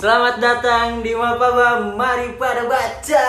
[0.00, 3.28] Selamat datang di Mapaba, mari pada baca.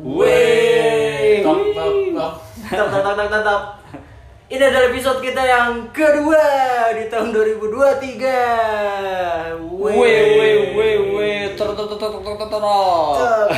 [0.00, 1.44] Wey.
[1.44, 2.32] Tok tok tok.
[2.64, 3.62] Tok tok tok tok tok, tok.
[4.48, 6.40] Ini adalah episode kita yang kedua
[6.96, 9.60] di tahun 2023.
[9.68, 12.56] Weh weh weh weh ter ter ter ter ter ter ter.
[12.56, 13.48] Tok, tok.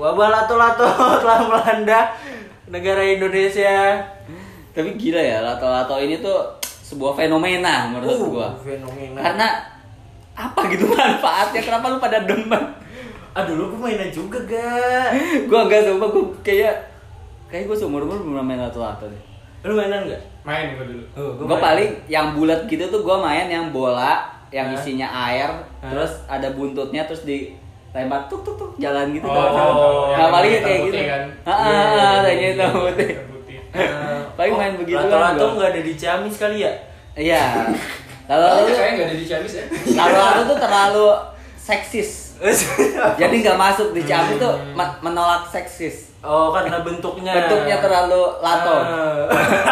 [0.00, 0.88] Wabah lato-lato
[1.20, 2.16] telah melanda
[2.64, 4.00] negara Indonesia.
[4.72, 8.48] Tapi gila ya, lato-lato ini tuh sebuah fenomena menurut Uh, gua.
[8.64, 9.20] fenomena.
[9.20, 9.76] Karena
[10.40, 11.60] apa gitu manfaatnya?
[11.60, 12.62] Kenapa lu pada demen?
[13.30, 15.10] Aduh lu mainan juga gak?
[15.44, 16.74] gua enggak sumpah gua kayak
[17.46, 19.22] kayak gua seumur umur belum main lato-lato deh.
[19.60, 20.22] Lu mainan gak?
[20.40, 24.64] main gue dulu Oh, Gua paling yang bulat gitu tuh gua main yang bola yang
[24.66, 24.74] Hah?
[24.74, 25.92] isinya air, Hah?
[25.92, 27.52] terus ada buntutnya terus di
[27.90, 30.98] lempar tuk tuk tuk jalan gitu Oh, yang Nah, paling kayak putih gitu.
[31.04, 31.22] kan?
[31.44, 33.08] Heeh, iya, kayaknya itu putih.
[33.08, 33.56] Hitam putih.
[33.68, 35.52] Eh, Paling main begitu kan Lato-lato gua.
[35.54, 36.72] nggak ada di Ciamis kali ya?
[37.12, 37.44] Iya.
[38.28, 39.64] Oh, Lalu kayaknya nggak ada di Ciamis ya
[39.96, 41.06] lalu tuh terlalu
[41.58, 42.10] seksis.
[43.20, 44.74] Jadi nggak masuk di Ciamis tuh Hmm.
[44.74, 46.12] me- menolak seksis.
[46.18, 47.32] oh karena bentuknya.
[47.32, 48.74] Bentuknya terlalu lato.
[48.74, 49.24] Ah.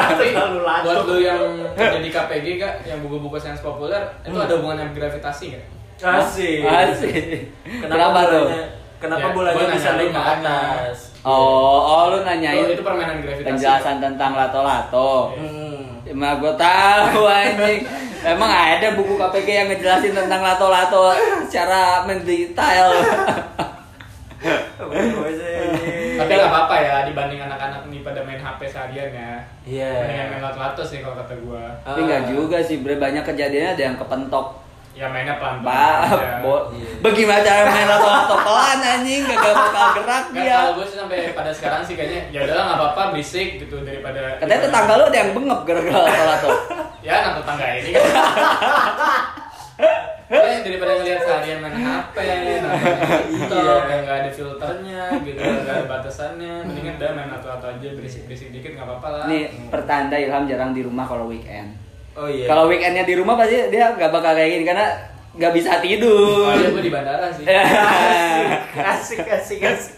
[0.08, 0.86] tapi terlalu lato.
[0.86, 1.40] buat lu yang
[1.74, 4.40] kerja di KPG kak yang buku-buku sains populer itu Hmm.
[4.40, 5.64] ada hubungan dengan gravitasi nggak
[5.98, 6.60] Asik.
[6.62, 7.52] Asik.
[7.62, 8.44] Kenapa, Kenapa tuh?
[8.46, 8.66] bolanya?
[8.96, 10.96] Kenapa Ya, bolanya bisa nanya naik lu ke atas?
[11.20, 15.32] Oh, oh lu nanyain itu permainan gravitasi penjelasan tentang lato-lato.
[15.34, 16.00] Hmm.
[16.06, 17.80] Emang gue tahu anjing.
[18.26, 21.14] Emang ada buku KPG yang ngejelasin tentang lato-lato
[21.46, 22.90] secara mendetail.
[26.16, 29.32] tapi nggak apa-apa ya dibanding anak-anak nih pada main HP seharian ya
[29.64, 29.90] Iya.
[30.00, 33.82] mendingan main lato-lato sih kalau kata gua Tapi nggak juga sih, bre banyak kejadiannya ada
[33.82, 34.65] yang kepentok.
[34.96, 36.40] Ya mainnya aja.
[36.40, 36.88] bo, Iya.
[36.98, 40.56] bagaimana cara main lato-lato pelan anjing, gak bakal gerak dia.
[40.56, 44.40] kalau gue sih sampai pada sekarang sih kayaknya ya udahlah nggak apa-apa berisik gitu daripada
[44.40, 46.50] Katanya tetangga lu ada yang bengep gara-gara lato-lato.
[47.00, 48.04] ya anak tetangga ini kan
[50.26, 52.16] Ya, daripada ngeliat seharian main HP,
[52.58, 52.92] nonton
[53.30, 53.76] TikTok, Iya.
[53.86, 58.74] yang nggak ada filternya, gitu, nggak ada batasannya, mendingan udah main atau aja berisik-berisik dikit
[58.74, 59.24] nggak apa-apa lah.
[59.30, 61.78] Nih pertanda Ilham jarang di rumah kalau weekend.
[62.16, 62.48] Oh iya.
[62.48, 64.88] Kalau weekendnya di rumah pasti dia gak bakal kayak gini karena
[65.36, 66.48] gak bisa tidur.
[66.48, 67.44] Soalnya gue di bandara sih.
[68.96, 69.94] asik asik asik.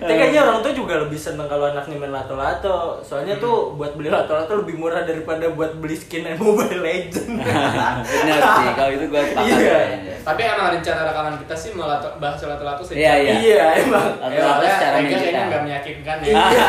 [0.00, 3.04] Tapi kayaknya orang tuh juga lebih seneng kalau anaknya main lato-lato.
[3.04, 7.44] Soalnya tuh buat beli lato-lato lebih murah daripada buat beli skin Mobile Legend.
[8.08, 9.52] Bener sih, kalau itu gue sepakat.
[9.60, 9.80] Iya.
[10.24, 12.96] Tapi emang rencana rekaman kita sih mau lato, bahas lato-lato sih.
[12.96, 13.32] Iya, iya.
[13.36, 14.16] iya emang.
[14.16, 16.32] Lato-lato Ya, secara kayaknya nggak meyakinkan ya.
[16.32, 16.68] Iya.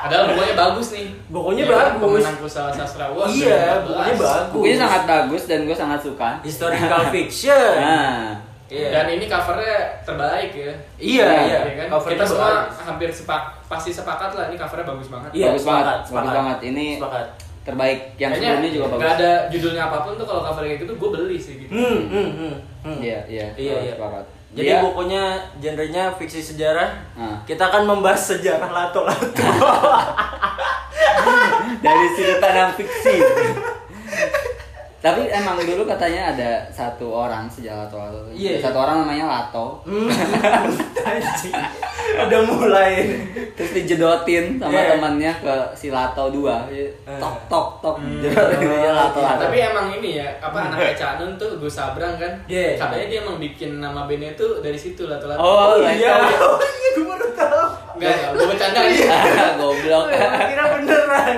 [0.00, 1.06] Padahal bukunya bagus nih.
[1.28, 2.00] Bukunya Iya, bagus.
[2.00, 3.84] Pemenang Pusat Sastra Award Iya, 2014.
[3.84, 4.50] bukunya bagus.
[4.50, 6.30] Bukunya sangat bagus dan gue sangat suka.
[6.40, 7.74] Historical fiction.
[7.76, 8.24] Nah,
[8.66, 8.86] Iya.
[8.88, 10.70] Dan ini covernya terbaik ya.
[10.94, 11.58] Iya, iya.
[11.76, 11.86] kan?
[11.90, 12.78] Covernya Kita semua bagus.
[12.80, 15.30] hampir sepak, pasti sepakat lah ini covernya bagus banget.
[15.32, 16.34] Iya, bagus banget, sepakat, bagus sepakat.
[16.38, 16.58] banget.
[16.62, 17.26] Ini Sepakat.
[17.60, 19.02] terbaik yang Kayaknya sebelumnya juga bagus.
[19.02, 21.72] Gak ada judulnya apa pun tuh kalau covernya kayak gitu gue beli sih gitu.
[21.74, 22.54] Hmm, hmm, hmm,
[22.86, 22.98] hmm.
[23.02, 23.46] Iya, iya.
[23.52, 23.92] Iya, iya.
[23.98, 24.24] sepakat.
[24.50, 26.90] Jadi Dia- bukunya genrenya fiksi sejarah.
[27.14, 27.38] Ah.
[27.46, 29.30] Kita akan membahas sejarah lato-lato.
[31.84, 33.14] dari sudut pandang fiksi.
[35.00, 38.20] Tapi emang dulu katanya ada satu orang sejarah Lato.
[38.36, 38.60] Iya.
[38.60, 39.80] Satu orang namanya Lato.
[39.88, 40.12] Hmm.
[42.20, 43.08] Udah mulai.
[43.56, 45.00] Terus dijedotin sama Iya.
[45.00, 46.44] temannya ke si Lato 2.
[47.16, 47.96] Tok tok tok.
[47.96, 48.20] Hmm.
[48.20, 49.48] Jedotin dia Lato Lato.
[49.48, 52.36] Tapi emang ini ya, apa anak Canun tuh Gus Sabrang kan?
[52.44, 52.76] Iya.
[52.76, 55.32] Katanya dia emang bikin nama bandnya tuh dari situ lah tuh.
[55.40, 56.20] Oh, iya.
[56.20, 56.44] Lato.
[56.44, 57.49] Oh iya, gue baru tahu.
[58.00, 59.12] Enggak, gue bercanda Iya.
[59.12, 59.46] aja.
[59.60, 60.04] Goblok.
[60.08, 61.36] Kira beneran.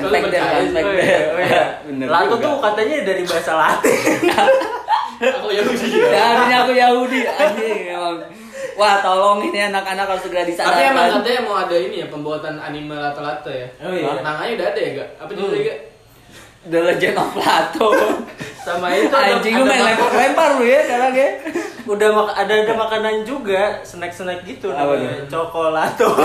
[0.00, 1.62] Oh iya, oh iya.
[1.86, 4.00] Bener Lato tuh katanya dari bahasa Latin.
[5.36, 6.00] Aku Yahudi.
[6.00, 8.24] Ya, aku Yahudi anjing emang.
[8.72, 10.96] Wah, tolong ini anak-anak harus segera Tapi disadarkan.
[10.96, 13.68] emang katanya mau ada ini ya pembuatan anime lato-lato ya.
[13.78, 14.16] Oh iya.
[14.16, 15.08] Manganya udah ada ya gak?
[15.20, 15.68] Apa judulnya Hmm.
[15.68, 15.78] gak?
[16.62, 17.88] The Legend of Plato.
[18.66, 21.28] Sama itu Anjing lu main mak- lempar-lempar lu ya sekarang ya.
[21.86, 25.24] Udah mak- ada ada makanan juga, snack-snack gitu Apa namanya.
[25.24, 25.40] tuh?
[25.40, 26.08] Cokolato.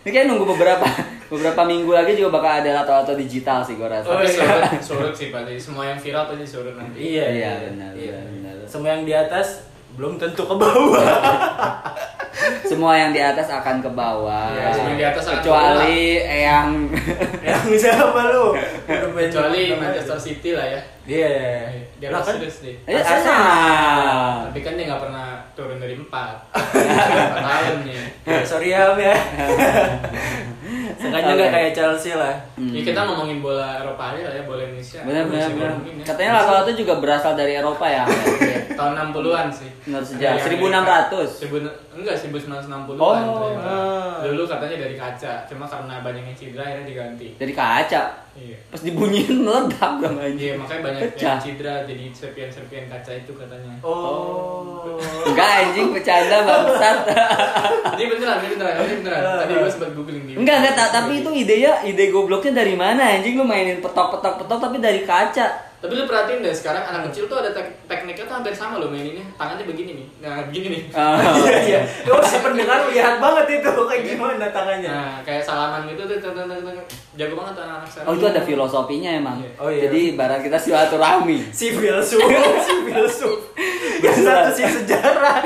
[0.00, 0.88] Ini kayak nunggu beberapa
[1.28, 4.08] beberapa minggu lagi juga bakal ada lato-lato digital sih gua rasa.
[4.08, 4.28] Oh, iya.
[4.28, 5.56] surut, surut sih pasti.
[5.56, 6.96] Semua yang viral pasti surut nanti.
[6.98, 8.54] Iya, Iya, benar, benar, benar.
[8.64, 9.68] Semua yang di atas
[10.00, 10.96] belum tentu ke bawah.
[12.64, 14.48] Semua yang di atas akan ke bawah.
[14.56, 16.68] Iya, semua yang di atas akan kecuali yang
[17.52, 18.56] yang siapa lu?
[18.88, 20.16] Kecuali Manchester.
[20.16, 20.80] City lah ya.
[21.04, 21.36] Iya.
[22.00, 22.80] Dia Lah kan terus deh.
[22.88, 24.48] Eh, Arsenal.
[24.48, 26.48] Tapi kan dia nggak pernah turun dari empat.
[27.28, 28.00] Empat tahun nih.
[28.48, 29.16] sorry ya, Om, ya.
[31.00, 31.36] Sengaja Oke.
[31.40, 32.34] nggak kayak Chelsea lah.
[32.60, 32.76] Hmm.
[32.76, 35.00] Ya kita ngomongin bola Eropa aja lah ya, bola Indonesia.
[35.00, 35.72] Benar benar benar.
[35.80, 36.04] ya.
[36.04, 38.04] Katanya lato-lato juga berasal dari Eropa ya.
[38.76, 39.70] tahun 60-an sih.
[39.88, 40.44] Sejarah.
[40.44, 41.40] Dari 1600.
[42.00, 42.96] Enggak 1960-an.
[42.96, 43.12] Oh.
[43.12, 43.68] ternyata.
[43.68, 44.24] Ah.
[44.24, 47.28] Dulu katanya dari kaca, cuma karena banyak yang cedera akhirnya diganti.
[47.36, 48.02] Dari kaca.
[48.30, 48.56] Iya.
[48.70, 50.38] Pas dibunyiin meledak dong anjing.
[50.38, 51.26] Iya, makanya banyak Pecah.
[51.26, 53.72] yang cedera jadi serpian-serpian kaca itu katanya.
[53.82, 54.96] Oh.
[55.26, 56.98] Enggak anjing bercanda bangsat.
[58.00, 59.20] Ini beneran, ini beneran, ini beneran.
[59.44, 60.32] Tadi gue sempat googling di.
[60.34, 64.56] Enggak enggak ta- tapi itu idenya ide gobloknya dari mana anjing lu mainin petok-petok petok
[64.56, 65.69] tapi dari kaca.
[65.80, 68.86] Tapi lu perhatiin deh, sekarang anak kecil tuh ada tek- tekniknya tuh hampir sama loh
[68.86, 69.24] maininnya.
[69.34, 70.06] Tangannya begini nih.
[70.20, 70.82] Nah, begini nih.
[70.92, 71.16] Ah.
[71.40, 71.80] Iya iya.
[72.06, 74.90] Oh si pendengar lihat banget itu kayak gimana tangannya.
[74.90, 76.84] Nah, kayak salaman gitu tuh, tuh, tuh, tuh.
[77.16, 78.06] jago banget anak-anak sekarang.
[78.06, 79.36] Oh itu ada filosofinya emang.
[79.38, 79.50] Iya.
[79.56, 79.80] Oh, iya.
[79.86, 81.38] Jadi ibarat kita silaturahmi.
[81.58, 82.20] Si filsuf,
[82.60, 83.38] si filsuf.
[84.00, 85.40] Satu si sejarah.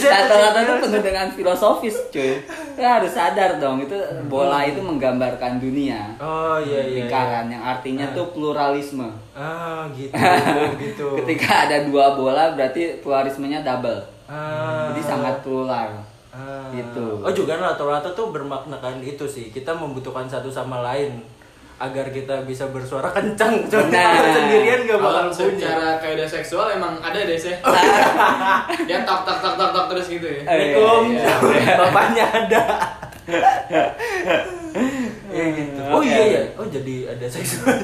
[0.00, 2.40] Rata-rata itu penuh dengan filosofis cuy.
[2.74, 3.92] Kita harus sadar dong itu
[4.26, 6.16] bola itu menggambarkan dunia.
[6.16, 6.82] Oh iya iya.
[6.82, 6.94] iya.
[7.04, 8.14] Lingkaran yang artinya Ah.
[8.14, 9.08] tuh pluralisme.
[9.32, 10.14] Ah gitu
[10.84, 11.06] gitu.
[11.18, 14.00] Ketika ada dua bola berarti pluralismenya double.
[14.24, 14.88] Ah.
[14.88, 15.90] Jadi sangat plural.
[16.30, 16.70] Ah.
[16.70, 17.06] Gitu.
[17.18, 19.48] Oh juga rata-rata tuh bermaknakan itu sih.
[19.48, 21.18] Kita membutuhkan satu sama lain
[21.76, 23.56] agar kita bisa bersuara kencang.
[23.72, 24.20] Cuma Nah.
[24.30, 25.56] sendirian gak bakal Kalau bunyi.
[25.56, 27.56] secara kaidah seksual emang ada deh sih.
[28.88, 30.40] Dia tak tak tak tak tak terus gitu ya.
[30.44, 31.02] Assalamualaikum.
[31.10, 31.74] Iya, iya.
[31.76, 32.62] Bapaknya ada.
[35.30, 35.80] ya gitu.
[35.88, 36.42] Oh iya ya.
[36.54, 37.78] Oh jadi ada seksual.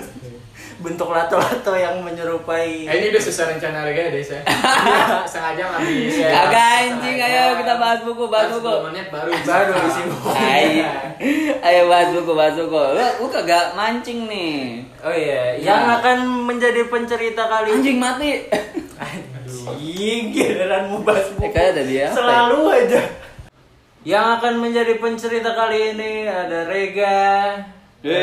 [0.76, 4.42] Bentuk lato-lato yang menyerupai Eh, ini udah sesuai rencana harga deh saya.
[5.32, 6.12] Sengaja habis.
[6.14, 6.28] ya.
[6.28, 8.68] Kagak anjing, ayo kita bahas buku, bahas buku.
[8.68, 10.02] 10 menit baru baru isi
[10.36, 10.84] Hai.
[11.62, 12.76] Ayo bahas buku, bahas buku.
[12.92, 14.84] Lu, lu kagak mancing nih.
[15.00, 15.96] Oh iya, yang Nah.
[15.96, 18.44] akan menjadi pencerita kali Anjing mati.
[19.00, 21.48] Anjing, giliran mau bahas Eh, buku.
[21.50, 22.06] kayak ada dia.
[22.10, 23.00] Selalu aja.
[24.02, 27.18] Yang akan menjadi pencerita kali ini ada Rega.
[27.98, 28.22] Halo.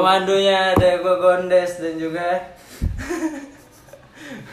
[0.00, 2.26] Pemandunya ada Gogondes dan juga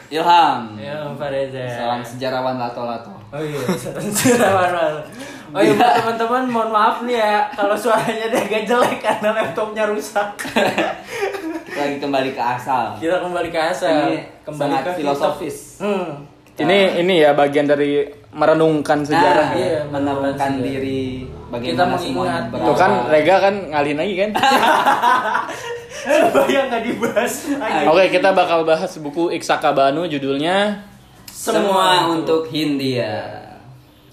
[0.08, 0.72] Ilham.
[0.74, 1.64] ya Pak Reza.
[1.68, 3.12] Seorang sejarawan lato-lato.
[3.28, 3.60] Oh iya,
[4.00, 5.04] sejarawan.
[5.48, 9.84] Oh iya buat teman-teman mohon maaf nih ya kalau suaranya dia agak jelek karena laptopnya
[9.84, 10.28] rusak.
[10.40, 12.96] Kita lagi kembali ke asal.
[12.96, 14.08] Kita kembali ke asal.
[14.08, 15.76] Ini kembali sangat ke filosofis.
[15.78, 16.24] Hmm.
[16.56, 19.48] Ini ini ya bagian dari merenungkan Nah, sejarah.
[19.52, 19.56] ya.
[19.56, 20.58] iya, menemukan sejarah.
[20.58, 22.44] diri Kita bagaimana mengingat.
[22.52, 24.30] semuanya Tuh kan Rega kan ngalihin lagi kan.
[26.36, 27.84] Bayang nggak dibahas lagi.
[27.88, 30.84] Oke, kita bakal bahas buku Iksaka Banu judulnya
[31.32, 33.40] semua untuk Hindia.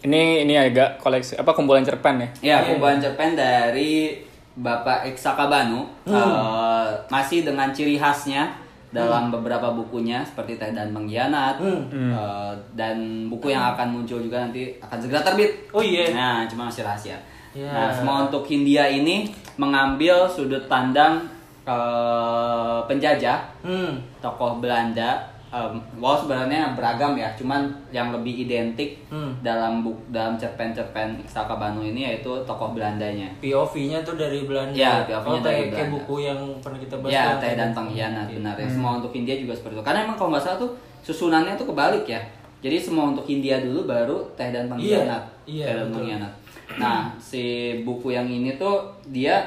[0.05, 2.29] ini ini agak koleksi apa kumpulan cerpen ya.
[2.45, 4.21] Ya, kumpulan cerpen dari
[4.55, 8.53] Bapak Eksaka Banu eh, masih dengan ciri khasnya
[8.95, 14.79] dalam beberapa bukunya seperti Teh dan Mengkhianat eh, dan buku yang akan muncul juga nanti
[14.79, 15.51] akan segera terbit.
[15.75, 16.15] Oh iya.
[16.15, 17.19] Nah, cuma masih rahasia.
[17.51, 17.67] Ya.
[17.67, 19.27] Nah, semua untuk Hindia ini
[19.59, 21.27] mengambil sudut pandang
[21.67, 23.99] eh, penjajah Hmm.
[24.23, 29.31] tokoh Belanda um, wow sebenarnya beragam ya cuman yang lebih identik Hmm.
[29.39, 34.75] dalam buk dalam cerpen-cerpen Iksaka Banu ini yaitu tokoh Belandanya POV-nya tuh dari Belanda.
[34.75, 35.95] Ya, POV-nya oh, dari kayak, kayak Belanda.
[35.95, 37.13] buku yang pernah kita bahas.
[37.13, 38.35] ya teh kayak dan pengkhianat Iya.
[38.35, 40.71] benar ya semua untuk India juga seperti itu karena emang kalau nggak salah tuh
[41.01, 42.19] susunannya tuh kebalik ya
[42.59, 46.33] jadi semua untuk India dulu baru teh dan pengkhianat Iya, teh dan pengkhianat
[46.75, 47.43] nah si
[47.81, 49.39] buku yang ini tuh dia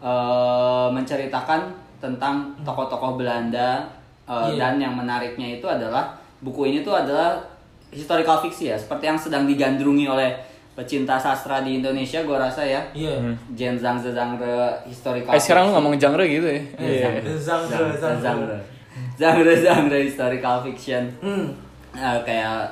[0.00, 1.60] eh, menceritakan
[1.98, 3.84] tentang tokoh-tokoh Belanda
[4.30, 4.56] eh, Iya.
[4.56, 7.34] dan yang menariknya itu adalah buku ini tuh adalah
[7.90, 10.30] historical fiksi ya seperti yang sedang digandrungi oleh
[10.70, 13.18] pecinta sastra di Indonesia gue rasa ya Iya.
[13.52, 14.54] genre genre
[14.86, 15.82] historical Eh sekarang lu fiction.
[15.82, 16.62] ngomong genre gitu ya.
[16.78, 17.08] Iya.
[17.36, 17.68] Genre,
[17.98, 18.14] genre.
[18.14, 18.58] genre
[19.18, 21.50] genre genre historical fiction Hmm.
[21.90, 22.70] Eh, kayak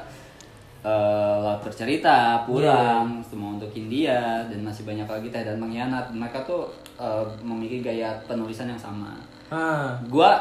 [0.79, 6.07] eh Laut Bercerita, Puram, semua untuk India dan masih banyak lagi Teh dan Mengkhianat.
[6.09, 9.19] Mereka tuh eh, memiliki gaya penulisan yang sama.
[9.51, 9.99] Ah.
[10.07, 10.39] Gua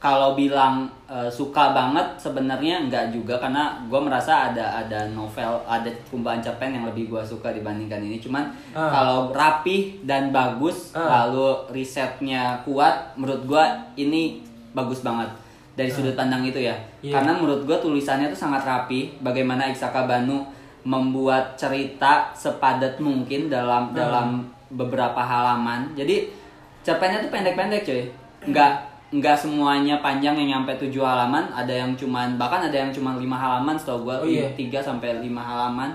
[0.00, 5.92] kalau bilang eh, suka banget sebenarnya enggak juga karena gua merasa ada ada novel, ada
[6.08, 8.16] kumpulan cerpen yang lebih gua suka dibandingkan ini.
[8.16, 8.88] Cuman Ah.
[8.88, 11.28] kalau rapih dan bagus, Ah.
[11.28, 13.64] lalu risetnya kuat, menurut gua
[13.94, 14.40] ini
[14.72, 15.28] bagus banget
[15.76, 16.76] dari sudut pandang itu ya.
[17.00, 17.20] Iya.
[17.20, 19.16] Karena menurut gue tulisannya tuh sangat rapi.
[19.18, 20.44] Bagaimana Iksaka Banu
[20.84, 23.96] membuat cerita sepadat mungkin dalam Hmm.
[23.96, 24.28] dalam
[24.70, 25.90] beberapa halaman.
[25.92, 26.28] Jadi
[26.80, 28.02] cerpennya tuh pendek-pendek cuy.
[28.46, 28.72] Nggak
[29.10, 31.50] nggak semuanya panjang yang nyampe 7 halaman.
[31.50, 34.46] Ada yang cuman bahkan ada yang cuman 5 halaman setahu gue Oh, iya.
[34.50, 35.90] 3 sampai 5 halaman.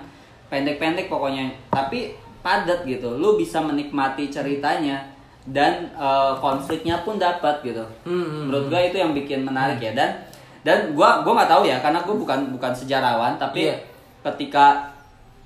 [0.45, 1.47] Pendek-pendek pokoknya.
[1.69, 3.15] Tapi padat gitu.
[3.15, 5.01] Lu bisa menikmati ceritanya
[5.45, 9.93] dan eh, konfliknya pun dapat gitu Hmm, hmm, menurut gua itu yang bikin menarik ya
[9.93, 10.17] dan
[10.65, 13.77] dan gua gua nggak tahu ya karena gua bukan bukan sejarawan tapi Iya.
[14.25, 14.89] ketika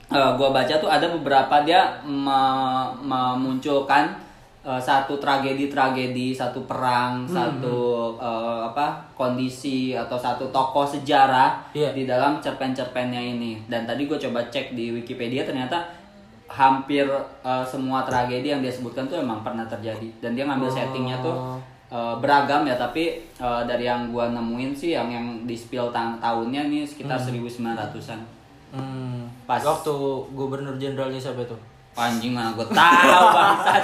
[0.07, 4.15] eh, gua baca tuh ada beberapa dia me- memunculkan
[4.61, 7.77] eh, satu tragedi-tragedi, satu perang, Hmm, satu
[8.15, 11.91] eh, apa kondisi atau satu tokoh sejarah Iya.
[11.91, 13.59] di dalam cerpen-cerpennya ini.
[13.65, 15.79] Dan tadi gue coba cek di Wikipedia ternyata
[16.47, 17.05] hampir
[17.39, 20.09] eh, semua tragedi yang dia sebutkan tuh emang pernah terjadi.
[20.19, 21.35] Dan dia ngambil settingnya tuh
[21.89, 26.17] eh, beragam ya, tapi eh, dari yang gua nemuin sih yang yang di spill ta-
[26.17, 28.19] tahunnya nih sekitar 1900-an.
[28.69, 29.25] Hmm.
[29.43, 29.57] Pas.
[29.59, 29.93] Waktu
[30.31, 31.57] gubernur jenderalnya siapa tuh?
[31.99, 33.83] Anjing mana gue tahu bangsat.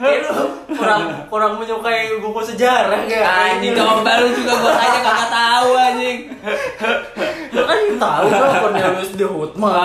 [0.00, 5.28] Kayak lu kurang kurang menyukai buku sejarah kayak Anjing coba lu juga gue tanya kagak
[5.28, 6.18] tahu anjing.
[7.52, 9.76] Lu kan tahu kan Cornelius de Houtman.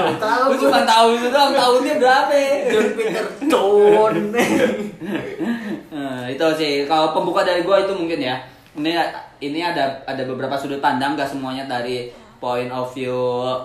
[0.00, 2.40] Tuh, tahu Gue cuma tahu itu doang tahunnya berapa.
[2.72, 4.16] John Peter Stone.
[5.92, 8.40] Nah, itu sih kalau pembuka dari gue itu mungkin ya.
[8.70, 8.96] Ini
[9.44, 12.08] ini ada ada beberapa sudut pandang gak semuanya dari
[12.40, 13.14] point of view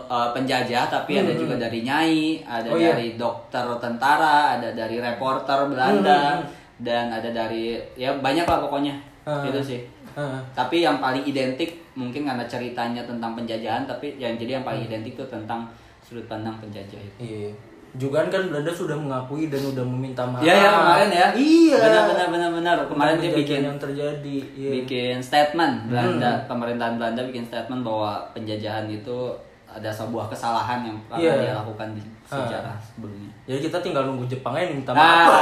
[0.06, 2.92] uh, penjajah tapi ada juga dari nyai, ada Oh, iya.
[2.94, 6.44] dari dokter tentara, ada dari reporter Belanda
[6.78, 9.00] dan ada dari ya banyak lah pokoknya.
[9.24, 9.48] Hmm.
[9.48, 9.82] Itu sih.
[10.14, 10.40] Heeh.
[10.52, 15.16] Tapi yang paling identik mungkin karena ceritanya tentang penjajahan tapi yang jadi yang paling identik
[15.16, 15.72] tuh tentang
[16.04, 17.18] sudut pandang penjajah itu.
[17.24, 17.52] Iya.
[17.96, 20.44] Juga kan Belanda sudah mengakui dan udah meminta maaf.
[20.44, 21.28] Iya ya kemarin ya.
[21.32, 21.78] Iya.
[21.80, 22.76] Benar benar benar benar.
[22.86, 24.38] Kemarin dia bikin yang terjadi.
[24.52, 24.70] Iya.
[24.82, 29.32] bikin statement Belanda pemerintahan Belanda bikin statement bahwa penjajahan itu
[29.66, 31.34] ada sebuah kesalahan yang pernah Iya.
[31.38, 33.30] dia lakukan di sejarah sebelumnya.
[33.46, 35.32] Jadi kita tinggal nunggu Jepang aja minta Nah, maaf.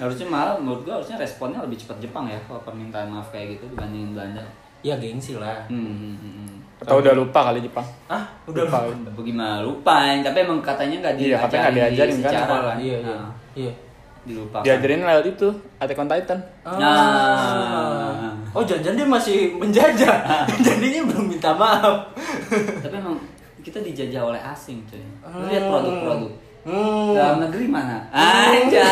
[0.00, 3.70] harusnya malah menurut gua harusnya responnya lebih cepat Jepang ya kalau permintaan maaf kayak gitu
[3.70, 4.42] dibandingin Belanda.
[4.84, 5.64] Ya gengsi lah.
[5.66, 6.53] Hmm, hmm, hmm, hmm.
[6.84, 7.86] Atau udah lupa kali Jepang.
[8.06, 8.78] Ah, udah Lupa.
[9.16, 10.20] Bagaimana lupain?
[10.20, 12.30] Tapi emang katanya nggak Iya, katanya nggak diajarin diajarin di kan.
[12.30, 12.76] sejarah kan?
[12.76, 12.98] Iya, iya.
[13.00, 13.72] Nah, Iya.
[14.24, 14.62] dilupakan.
[14.62, 16.38] Diajarin lewat itu, Attack on Titan.
[16.62, 18.32] Nah.
[18.52, 20.16] Oh, jangan dia masih menjajah.
[20.66, 21.96] Jadinya belum minta maaf.
[22.78, 23.16] Tapi emang
[23.60, 25.00] kita dijajah oleh asing cuy.
[25.24, 26.30] Lu lihat produk-produk.
[26.64, 27.12] Hmm.
[27.12, 28.08] Dalam negeri mana?
[28.08, 28.88] Aja.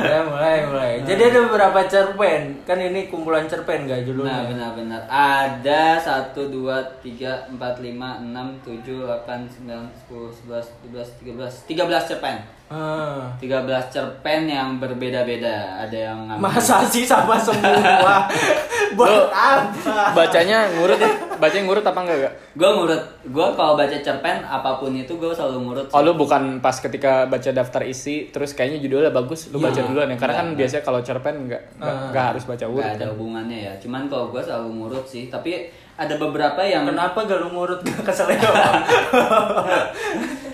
[0.00, 0.92] Ya, mulai, mulai.
[1.04, 2.60] Jadi ada beberapa cerpen.
[2.64, 4.48] Kan ini kumpulan cerpen gak Nah, judulnya?
[4.48, 5.02] benar-benar.
[5.08, 12.08] Ada 1 2 3 4 5 6 7 8 9 10 11 12 13 13
[12.08, 12.36] cerpen.
[12.70, 13.26] Ah.
[13.36, 15.74] 13 cerpen yang berbeda-beda.
[15.76, 18.30] Ada yang ngambil- Masa sih sama semua?
[18.96, 20.14] Buat apa?
[20.14, 21.10] Bacanya ngurut ya?
[21.36, 22.34] Bacanya ngurut apa enggak gak?
[22.54, 23.02] Gua ngurut.
[23.26, 25.86] Gua kalau baca cerpen apa pun itu gua selalu ngurut.
[25.88, 29.66] Oh lu bukan pas ketika baca daftar isi terus kayaknya judulnya bagus lu Iya.
[29.66, 32.06] baca duluan ya karena kan Enggak, biasanya kalau cerpen nggak nggak Ah.
[32.08, 33.10] nggak harus baca urut Gak ada kan.
[33.12, 33.72] hubungannya ya.
[33.76, 35.26] Cuman kalau gua selalu ngurut sih.
[35.26, 35.66] Tapi
[36.00, 38.40] ada beberapa yang Kenapa gak lu ngurut gak keseleo?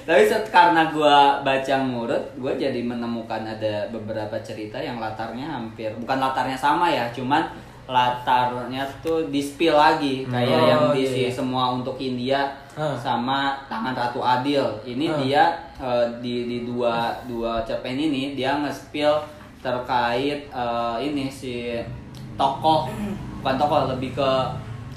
[0.06, 6.18] Tapi karena gua baca ngurut, gua jadi menemukan ada beberapa cerita yang latarnya hampir bukan
[6.22, 7.42] latarnya sama ya, cuman
[7.86, 11.30] latarnya tuh di spill lagi kayak Oh, yang di iya, iya.
[11.30, 12.94] semua untuk India Hah.
[12.98, 14.62] sama tangan Ratu Adil.
[14.82, 15.18] Ini Hah.
[15.22, 15.44] dia
[15.78, 19.14] eh, di di dua dua cerpen ini dia nge-spill
[19.62, 21.78] terkait eh, ini si
[22.38, 22.90] tokoh
[23.42, 24.30] bukan tokoh lebih ke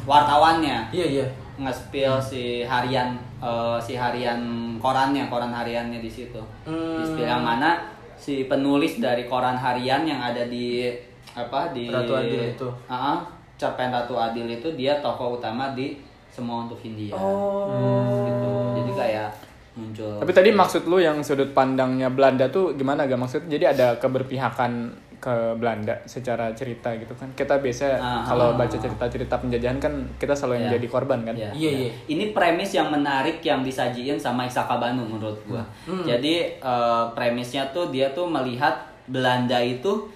[0.09, 1.25] wartawannya Iya, iya.
[1.61, 4.41] nge-spill si harian eh, si harian
[4.81, 6.41] korannya, koran hariannya di situ.
[6.65, 6.97] Hmm.
[6.97, 7.85] Di spill yang mana
[8.17, 10.89] si penulis dari koran harian yang ada di
[11.37, 12.67] apa di Ratu Adil itu.
[12.89, 13.21] Ah,
[13.55, 16.01] cerpen Ratu Adil itu dia tokoh utama di
[16.33, 17.13] semua untuk Hindia.
[17.13, 18.25] Oh.
[18.25, 18.51] Gitu.
[18.81, 19.29] Jadi kayak
[19.75, 20.15] muncul.
[20.19, 23.41] Tapi tadi maksud lu yang sudut pandangnya Belanda tuh gimana gak maksud?
[23.47, 27.27] Jadi ada keberpihakan ke Belanda secara cerita gitu kan.
[27.35, 30.75] Kita biasa Ah, kalau ah, baca cerita-cerita penjajahan kan kita selalu yang Iya.
[30.79, 31.35] jadi korban kan.
[31.35, 31.89] Iya, Iya, iya.
[32.07, 35.61] Ini premis yang menarik yang disajiin sama Isaka Banu menurut gua.
[35.85, 38.71] Jadi eh, premisnya tuh dia tuh melihat
[39.05, 40.07] Belanda itu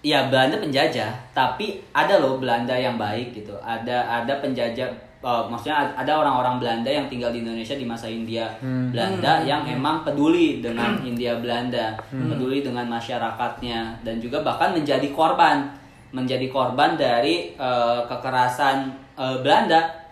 [0.00, 3.52] ya Belanda penjajah, tapi ada loh Belanda yang baik gitu.
[3.58, 4.86] Ada ada penjajah
[5.18, 9.62] eh, maksudnya ad- ada orang-orang Belanda yang tinggal di Indonesia di masa India Belanda yang
[9.62, 15.66] emang peduli dengan India Belanda, peduli dengan masyarakatnya dan juga bahkan menjadi korban
[16.10, 20.04] menjadi korban dari eh, kekerasan eh, Belanda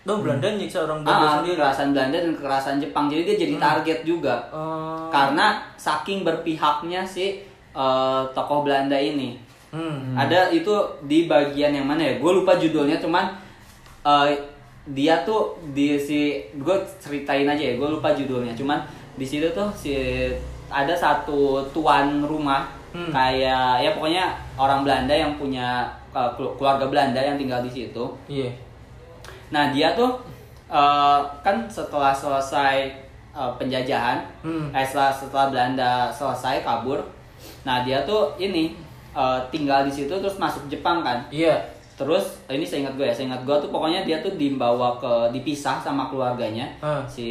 [0.00, 1.54] Lo Belanda nyiksa orang Belanda Ah, sendiri.
[1.54, 3.04] kekerasan Belanda dan kekerasan Jepang.
[3.06, 4.48] Jadi dia jadi target juga.
[4.48, 5.12] Oh.
[5.12, 7.44] Karena saking berpihaknya si
[7.76, 9.36] eh, tokoh Belanda ini.
[9.68, 10.16] Hmm.
[10.16, 10.72] Ada itu
[11.04, 12.14] di bagian yang mana ya?
[12.16, 13.28] Gue lupa judulnya, cuman
[14.02, 14.30] eh,
[14.86, 16.20] dia tuh di si
[16.54, 17.74] gue ceritain aja ya.
[17.76, 18.80] Gue lupa judulnya, cuman
[19.14, 19.94] di situ tuh si
[20.70, 23.06] ada satu tuan rumah Hmm.
[23.06, 24.26] kayak ya pokoknya
[24.58, 28.02] orang Belanda yang punya kelu- keluarga Belanda yang tinggal di situ.
[28.26, 28.50] Iya.
[29.54, 30.18] Nah dia tuh
[30.66, 32.90] eh, kan setelah selesai
[33.30, 34.74] eh, penjajahan, Hmm.
[34.74, 36.98] eh, setelah setelah Belanda selesai kabur,
[37.62, 38.74] nah dia tuh ini
[39.14, 41.22] eh, tinggal di situ terus masuk Jepang kan.
[41.30, 41.62] Iya.
[42.00, 46.08] Terus ini seingat gue ya seingat gue tuh pokoknya dia tuh dibawa ke dipisah sama
[46.08, 47.04] keluarganya Ah.
[47.04, 47.28] si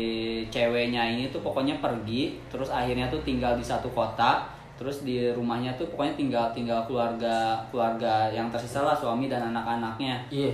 [0.48, 4.46] ceweknya ini tuh pokoknya pergi terus akhirnya tuh tinggal di satu kota
[4.78, 10.22] terus di rumahnya tuh pokoknya tinggal tinggal keluarga keluarga yang tersisa lah suami dan anak-anaknya
[10.30, 10.54] Iya.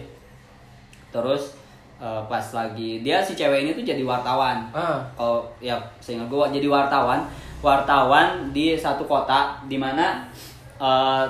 [1.12, 1.60] terus
[1.98, 5.04] eh, pas lagi dia si cewek ini tuh jadi wartawan Ah.
[5.14, 7.28] kalau ya seingat gue jadi wartawan
[7.60, 10.24] wartawan di satu kota di mana
[10.78, 11.26] eh,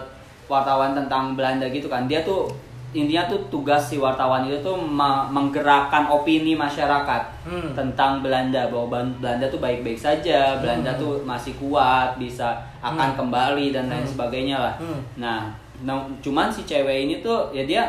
[0.46, 2.46] wartawan tentang Belanda gitu kan dia tuh
[2.96, 7.70] intinya tuh tugas si wartawan itu tuh me- menggerakkan opini masyarakat Hmm.
[7.74, 13.86] tentang Belanda bahwa Belanda tuh baik-baik saja Belanda tuh masih kuat bisa akan kembali dan
[13.86, 15.00] lain sebagainya lah Hmm.
[15.16, 17.84] nah nah, cuman si cewek ini tuh ya dia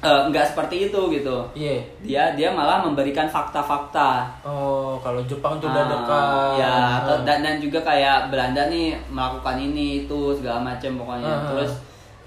[0.00, 1.80] eh, nggak seperti itu gitu Iya.
[2.02, 6.50] dia dia malah memberikan fakta-fakta Oh, kalau Jepang tuh udah Ah, dekat.
[6.54, 11.40] ya atau- dan dan juga kayak Belanda nih melakukan ini itu segala macam pokoknya Ah.
[11.48, 11.72] terus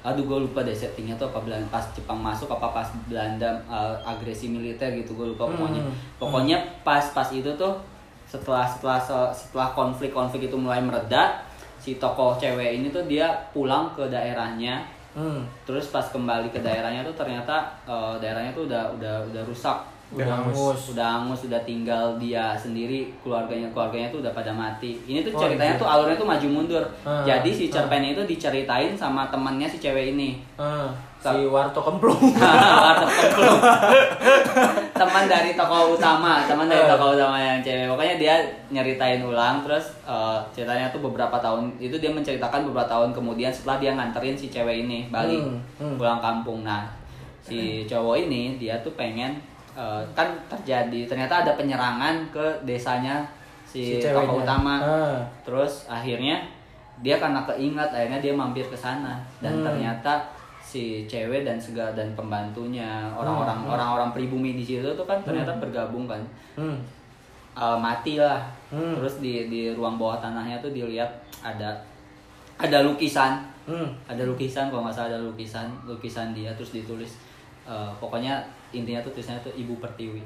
[0.08, 4.00] aduh gue lupa deh settingnya tuh apa Belanda pas Jepang masuk apa pas Belanda uh,
[4.08, 5.92] agresi militer gitu gue lupa pokoknya Hmm.
[6.16, 7.76] pokoknya pas pas itu tuh
[8.24, 9.00] setelah setelah
[9.32, 11.44] setelah konflik-konflik itu mulai mereda
[11.78, 15.42] si tokoh cewek ini tuh dia pulang ke daerahnya Hmm.
[15.66, 19.76] terus pas kembali ke daerahnya tuh ternyata uh, daerahnya tuh udah udah udah rusak
[20.08, 20.80] Udah Udah hangus.
[20.90, 25.40] udah hangus udah tinggal dia sendiri keluarganya keluarganya tuh udah pada mati ini tuh Oh,
[25.42, 25.80] ceritanya iya.
[25.80, 27.72] tuh alurnya tuh maju mundur Ah, jadi si ah.
[27.76, 30.88] cerpennya itu diceritain sama temannya si cewek ini Ah,
[31.18, 32.16] si Warto Kemplung.
[32.32, 33.60] Warteg Kemplung.
[34.98, 38.36] teman dari tokoh utama teman dari tokoh utama yang cewek pokoknya dia
[38.70, 43.78] nyeritain ulang terus eh, ceritanya tuh beberapa tahun itu dia menceritakan beberapa tahun kemudian setelah
[43.78, 45.96] dia nganterin si cewek ini balik Hmm, hmm.
[45.96, 46.88] pulang kampung nah
[47.40, 49.38] si cowok ini dia tuh pengen
[49.78, 53.22] eh, kan terjadi ternyata ada penyerangan ke desanya
[53.64, 54.42] si, tokoh ceweknya.
[54.42, 55.20] utama Ah.
[55.46, 56.42] terus akhirnya
[56.98, 59.66] dia karena keingat akhirnya dia mampir ke sana dan Hmm.
[59.70, 60.18] ternyata
[60.60, 65.54] si cewek dan segala dan pembantunya orang-orang Hmm, orang-orang pribumi di situ tuh kan ternyata
[65.54, 65.62] Hmm.
[65.62, 66.20] bergabung kan
[66.58, 66.82] Hmm.
[67.54, 68.94] Eh, mati lah Hmm.
[68.94, 71.74] terus di di ruang bawah tanahnya tuh dilihat ada
[72.58, 73.90] ada lukisan Hmm.
[74.06, 77.18] ada lukisan kalau nggak salah ada lukisan lukisan dia terus ditulis
[77.64, 80.22] eh, pokoknya intinya tuh tulisannya tuh ibu pertiwi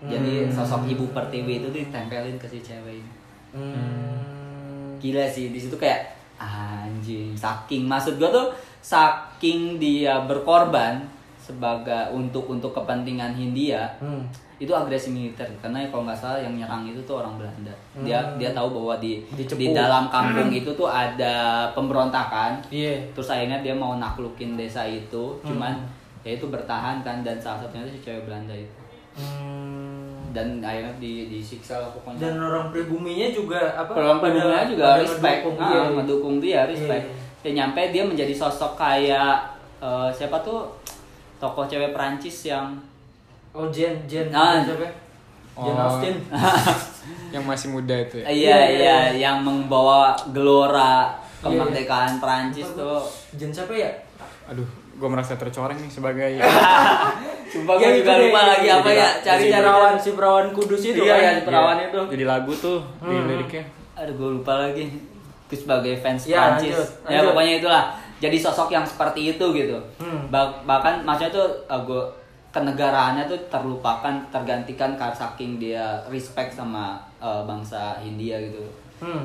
[0.00, 0.52] jadi Hmm.
[0.52, 3.12] sosok ibu pertiwi itu ditempelin ke si cewek ini
[3.50, 4.94] Hmm.
[4.96, 8.46] gila sih di situ kayak anjing saking maksud gua tuh
[8.80, 11.02] saking dia berkorban
[11.38, 14.22] sebagai untuk untuk kepentingan Hindia Hmm.
[14.56, 18.36] itu agresi militer karena kalau nggak salah yang nyerang itu tuh orang Belanda dia Hmm.
[18.36, 19.56] dia tahu bahwa di Dicepu.
[19.56, 22.98] di dalam kampung itu tuh ada pemberontakan Iya.
[23.12, 25.90] terus akhirnya dia mau naklukin desa itu cuman Hmm.
[26.20, 28.74] Ya itu bertahan kan dan salah satunya itu si cewek Belanda itu
[29.18, 30.30] Hmm.
[30.30, 33.90] dan akhirnya di disiksa lah pokoknya Dan orang pribuminya juga apa?
[33.90, 35.82] Pada- pendukungnya juga pada respect, ngedukung nah, dia.
[35.90, 37.04] mendukung dia respect.
[37.04, 37.16] Iya.
[37.40, 39.34] Ya nyampe dia menjadi sosok kayak
[39.78, 40.70] eh, siapa tuh
[41.36, 42.78] tokoh cewek Perancis yang
[43.50, 44.60] Oh Jen Jen Ah.
[44.60, 44.86] siapa?
[45.56, 45.82] Jen Oh.
[45.84, 46.14] Austen.
[47.34, 48.24] yang masih muda itu ya.
[48.24, 48.98] iya Iya, iya iya.
[49.20, 53.02] yang membawa gelora Iya, kemerdekaan Perancis tuh.
[53.34, 53.90] Jen siapa ya?
[54.46, 54.66] Aduh,
[54.98, 56.30] gue merasa tercoreng nih sebagai
[57.48, 60.10] Sumpah Ya, gue itu juga lupa lagi apa Jadi ya cari si cari perawan si
[60.12, 61.22] perawan kudus itu Iya, kan.
[61.32, 62.00] iya, perawan itu.
[62.12, 63.24] Jadi lagu tuh di Hmm.
[63.26, 63.64] liriknya.
[63.94, 64.84] Aduh gue lupa lagi.
[65.46, 66.76] Itu sebagai fans Ya, Prancis.
[66.76, 67.28] lanjut, Ya lanjut.
[67.32, 67.84] pokoknya itulah.
[68.18, 69.78] Jadi sosok yang seperti itu gitu.
[69.96, 70.28] Hmm.
[70.28, 72.02] Bah- bahkan maksudnya tuh uh, gue
[72.50, 78.60] kenegaraannya tuh terlupakan, tergantikan karena saking dia respect sama uh, bangsa Hindia gitu.
[79.00, 79.24] Hmm.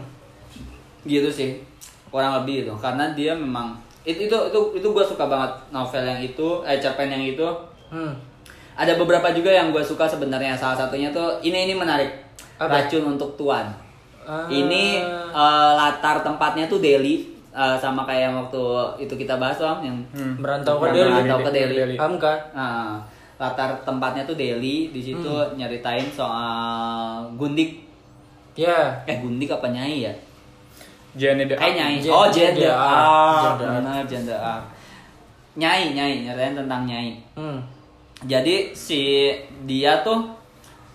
[1.04, 1.60] Gitu sih.
[2.08, 2.74] Kurang lebih itu.
[2.78, 7.08] Karena dia memang itu itu itu, itu gue suka banget novel yang itu, eh cerpen
[7.08, 7.48] yang itu.
[7.88, 8.12] Hmm.
[8.74, 10.58] Ada beberapa juga yang gue suka sebenarnya.
[10.58, 12.10] Salah satunya tuh ini ini menarik.
[12.58, 12.84] Apa?
[12.84, 13.70] Racun untuk Tuan.
[14.24, 14.48] Ah.
[14.48, 18.64] Ini eh, latar tempatnya tuh Delhi eh, sama kayak yang waktu
[19.00, 20.36] itu kita bahas om yang Hmm.
[20.42, 21.46] merantau ke Merantau Delhi.
[21.46, 21.76] ke Delhi.
[21.96, 21.98] Delhi.
[22.52, 22.98] Nah,
[23.38, 24.90] latar tempatnya tuh Delhi.
[24.90, 25.54] Di situ Hmm.
[25.54, 27.78] nyeritain soal Gundik.
[28.58, 29.00] Ya.
[29.06, 30.14] Eh Gundik apa Nyai ya?
[31.14, 32.10] Jane the Kayak Nyai.
[32.10, 33.62] Oh Jen the Ark.
[33.62, 34.66] Benar Jen the Ark.
[35.54, 37.14] Nyai, Nyai, nyeritain tentang Nyai.
[37.38, 37.62] Hmm.
[38.26, 39.30] Jadi si
[39.68, 40.24] dia tuh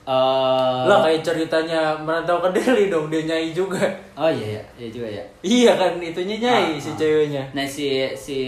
[0.08, 3.84] eh Lah kayak ceritanya merantau ke Delhi dong dia nyai juga.
[4.16, 5.24] Oh iya iya, iya juga ya.
[5.44, 6.96] Iya kan itunya nyai Ah, si ah.
[6.96, 7.44] ceweknya.
[7.52, 8.38] Nah si si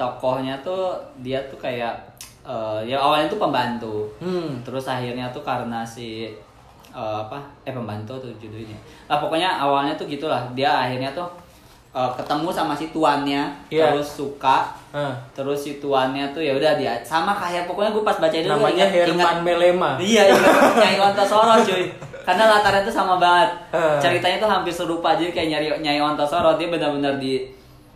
[0.00, 1.92] tokohnya tuh dia tuh kayak
[2.40, 4.08] eh, ya awalnya tuh pembantu.
[4.16, 4.64] Hmm.
[4.64, 6.32] Terus akhirnya tuh karena si
[6.90, 7.38] eh, apa?
[7.62, 8.76] Eh pembantu tuh judulnya.
[9.06, 10.42] Lah pokoknya awalnya tuh gitulah.
[10.52, 11.26] Dia akhirnya tuh
[11.90, 13.90] eh, ketemu sama si tuannya, Iya.
[13.90, 15.10] terus suka, Ah.
[15.32, 18.86] terus si tuannya tuh ya udah dia sama kayak pokoknya gue pas baca itu Namanya
[18.86, 19.90] ingat- Herman ingat- Melema.
[19.98, 21.90] Iya, ingat Nyai Ontosoro cuy.
[22.20, 23.50] Karena latarnya tuh sama banget.
[23.74, 23.98] Eh.
[23.98, 27.42] Ceritanya tuh hampir serupa jadi kayak nyari Nyai Ontosoro dia benar-benar di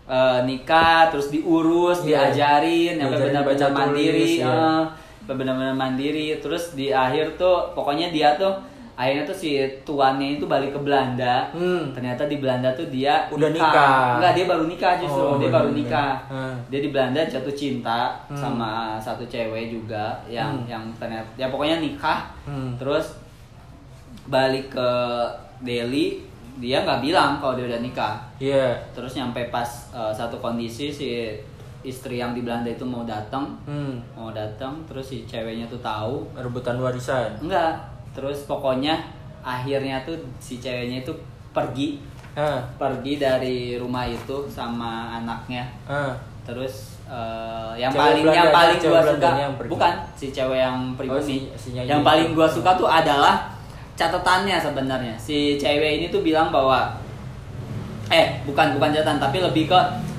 [0.04, 2.28] eh, nikah terus diurus Iya.
[2.28, 4.50] diajarin sampai Diajarin benar-benar mandiri tulis, iya.
[4.50, 4.82] eh,
[5.16, 8.52] sampai benar-benar mandiri terus di akhir tuh pokoknya dia tuh
[8.94, 11.90] akhirnya tuh si tuannya itu balik ke Belanda Hmm.
[11.90, 14.16] ternyata di Belanda tuh dia Udah nikah.
[14.16, 16.30] enggak dia baru nikah justru Oh, dia baru baru nikah nikah.
[16.30, 16.56] Hmm.
[16.68, 20.70] dia di Belanda jatuh cinta sama satu cewek juga yang Hmm.
[20.70, 22.74] yang ternyata ya pokoknya nikah Hmm.
[22.76, 23.18] terus
[24.24, 24.88] balik ke
[25.60, 26.22] Delhi
[26.54, 28.78] dia nggak bilang kalau dia udah nikah Iya.
[28.90, 31.34] terus nyampe pas uh, satu kondisi si
[31.82, 33.98] istri yang di Belanda itu mau datang Hmm.
[34.14, 37.34] mau datang terus si ceweknya tuh tahu Rebutan warisan.
[37.38, 37.74] enggak
[38.14, 38.94] terus pokoknya
[39.40, 41.12] akhirnya tuh si ceweknya itu
[41.50, 41.98] pergi
[42.32, 42.58] Hah.
[42.76, 46.14] pergi dari rumah itu sama anaknya Hah.
[46.42, 49.70] terus uh, yang Cewek paling yang Belandanya, paling gua suka Belandanya yang pergi.
[49.70, 53.52] bukan si cewek yang pribumi Oh, si- si yang paling gua suka tuh adalah
[53.94, 56.90] catatannya sebenarnya si cewek ini tuh bilang bahwa
[58.06, 59.78] eh bukan bukan catatan tapi lebih ke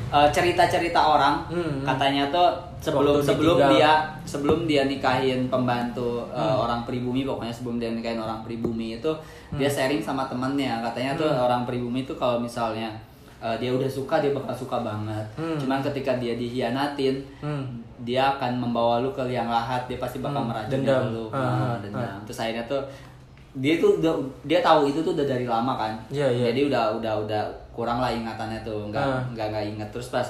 [0.10, 1.84] uh, cerita-cerita orang Hmm.
[1.84, 2.50] katanya tuh
[2.86, 3.71] sebelum sebelum ditinggal.
[3.71, 3.91] dia
[4.24, 6.62] sebelum dia nikahin pembantu uh, Hmm.
[6.62, 9.12] orang pribumi pokoknya sebelum dia nikahin orang pribumi itu
[9.48, 9.58] Hmm.
[9.58, 12.93] dia sharing sama temennya katanya tuh orang pribumi itu kalau misalnya
[13.38, 15.58] uh, dia udah suka dia bakal suka banget Hmm.
[15.58, 17.82] cuman ketika dia dihianatin Hmm.
[18.00, 21.10] dia akan membawa lu ke liang lahat dia pasti bakal Hmm, meracuni dendam.
[21.10, 22.82] lu Ah, Nah, ah, dendam terus akhirnya tuh
[23.56, 24.12] dia tuh udah,
[24.43, 26.43] dia tahu itu tuh udah dari lama kan Iya, iya.
[26.50, 29.24] jadi udah udah udah kurang lah ingatannya tuh nggak Ah.
[29.32, 30.28] nggak nggak inget terus pas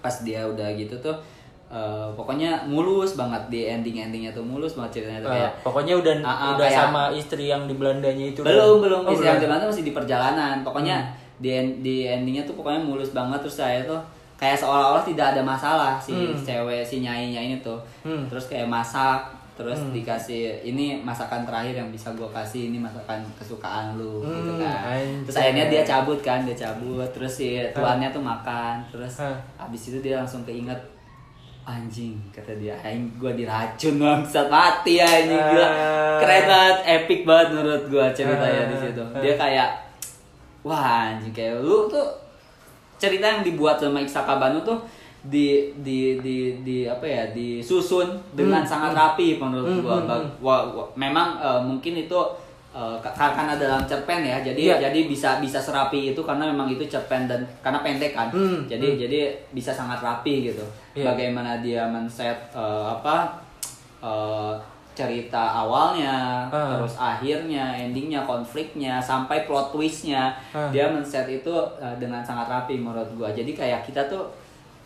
[0.00, 1.16] pas dia udah gitu tuh
[1.66, 5.94] eh, pokoknya mulus banget di ending endingnya tuh mulus banget ceritanya tuh Ah, kayak pokoknya
[5.96, 8.40] udah Ah, ah, udah kayak- sama istri yang di Belandanya itu.
[8.40, 9.46] belum belum Oh, istri yang belum.
[9.48, 11.12] zaman tuh masih di perjalanan pokoknya Hmm.
[11.36, 11.50] di
[11.80, 13.98] di endingnya tuh pokoknya mulus banget terus saya tuh
[14.34, 16.36] kayak seolah-olah tidak ada masalah si Hmm.
[16.36, 18.26] cewek si nyainya ini tuh Hmm.
[18.26, 19.18] terus kayak masak
[19.54, 19.90] terus Hmm.
[19.90, 24.78] dikasih ini masakan terakhir yang bisa gue kasih ini masakan kesukaan lu gitu Hmm, kan
[24.90, 25.06] anjay.
[25.22, 29.38] terus akhirnya dia cabut kan dia cabut terus si tuannya tuh makan terus Hah.
[29.60, 30.74] abis itu dia langsung keinget
[31.64, 35.64] anjing kata dia aing gua diracun bangsat mati anjing gila.
[35.64, 36.16] Ah.
[36.18, 39.02] keren banget epic banget menurut gua ceritanya di situ.
[39.18, 39.68] Dia kayak
[40.60, 42.04] wah anjing kayak lu tuh
[42.94, 44.76] cerita yang dibuat sama Iksaka Banu tuh
[45.22, 48.68] di di di di apa ya disusun dengan Hmm.
[48.68, 49.96] sangat rapi menurut Hmm, gua.
[49.96, 52.20] hmm, Bag- wah- wah, memang eh, mungkin itu
[52.98, 54.76] ka- karena dalam cerpen ya jadi Iya.
[54.84, 58.98] jadi bisa bisa serapi itu karena memang itu cerpen dan karena pendek kan Hmm, jadi
[58.98, 61.06] jadi bisa sangat rapi gitu Iya.
[61.06, 63.30] bagaimana dia men-set eh, apa
[64.00, 64.54] eh,
[64.92, 66.70] cerita awalnya Ah.
[66.70, 70.70] terus akhirnya endingnya konfliknya sampai plot twistnya Ah.
[70.70, 74.22] dia men-set itu eh, dengan sangat rapi menurut gua jadi kayak kita tuh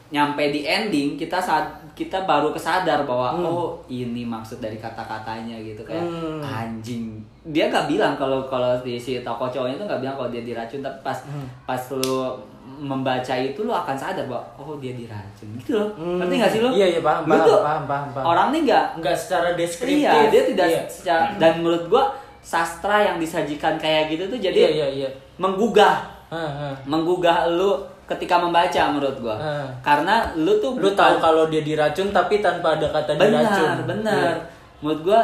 [0.09, 3.45] nyampe di ending kita saat kita baru kesadar bahwa Hmm.
[3.45, 6.41] oh ini maksud dari kata-katanya gitu kayak Hmm.
[6.41, 10.43] anjing dia gak bilang kalau kalau di si toko cowoknya tuh gak bilang kalau dia
[10.43, 11.49] diracun tapi pas Hmm.
[11.65, 12.37] pas lu
[12.79, 16.21] membaca itu lu akan sadar bahwa oh dia diracun gitu loh Hmm.
[16.21, 18.25] ngerti gak sih lu Iya, iya, paham, Lu paham, tuh paham, paham, paham.
[18.27, 20.05] orang nih gak Enggak secara deskriptif.
[20.05, 20.83] iya dia tidak Iya.
[20.87, 22.05] secara dan menurut gua
[22.41, 25.09] sastra yang disajikan kayak gitu tuh jadi Iya, iya, iya.
[25.37, 25.97] menggugah
[26.29, 26.75] Hah, hah.
[26.85, 27.73] menggugah lu
[28.05, 29.69] ketika membaca menurut gua Ah.
[29.81, 33.25] karena lu tuh Lu bukan- tahu kalau dia diracun tapi tanpa ada kata diracun.
[33.25, 34.33] benar benar Iya.
[34.79, 35.21] menurut gua